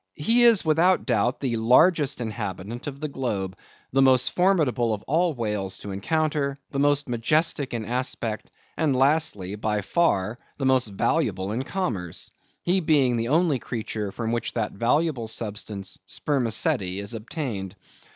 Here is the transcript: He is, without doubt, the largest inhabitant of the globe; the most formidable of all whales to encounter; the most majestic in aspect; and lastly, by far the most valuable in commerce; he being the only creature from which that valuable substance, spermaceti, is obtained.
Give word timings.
He 0.15 0.41
is, 0.41 0.65
without 0.65 1.05
doubt, 1.05 1.41
the 1.41 1.57
largest 1.57 2.21
inhabitant 2.21 2.87
of 2.87 2.99
the 2.99 3.07
globe; 3.07 3.55
the 3.93 4.01
most 4.01 4.31
formidable 4.31 4.95
of 4.95 5.03
all 5.03 5.35
whales 5.35 5.77
to 5.81 5.91
encounter; 5.91 6.57
the 6.71 6.79
most 6.79 7.07
majestic 7.07 7.71
in 7.71 7.85
aspect; 7.85 8.49
and 8.75 8.95
lastly, 8.95 9.53
by 9.53 9.81
far 9.81 10.39
the 10.57 10.65
most 10.65 10.87
valuable 10.87 11.51
in 11.51 11.61
commerce; 11.61 12.31
he 12.63 12.79
being 12.79 13.15
the 13.15 13.27
only 13.27 13.59
creature 13.59 14.11
from 14.11 14.31
which 14.31 14.53
that 14.53 14.71
valuable 14.71 15.27
substance, 15.27 15.99
spermaceti, 16.07 16.97
is 16.99 17.13
obtained. 17.13 17.75